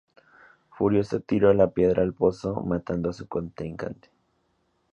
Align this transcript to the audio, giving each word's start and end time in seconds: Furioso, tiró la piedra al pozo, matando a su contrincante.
Furioso, 0.71 1.19
tiró 1.19 1.53
la 1.53 1.69
piedra 1.69 2.01
al 2.01 2.11
pozo, 2.15 2.59
matando 2.61 3.11
a 3.11 3.13
su 3.13 3.27
contrincante. 3.27 4.09